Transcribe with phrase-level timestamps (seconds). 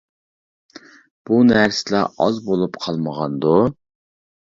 [1.29, 3.53] بۇ نەرسىلەر ئاز بولۇپ قالمىغاندۇ؟!